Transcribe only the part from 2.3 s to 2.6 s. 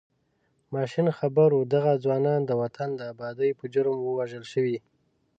د